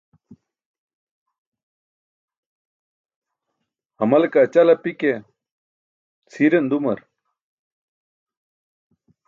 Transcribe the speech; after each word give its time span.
Hamale 3.97 4.27
kaa 4.33 4.51
ćal 4.53 4.69
api 4.73 4.91
ke 4.99 5.11
cʰiiran 6.31 6.65
dumar. 6.69 6.99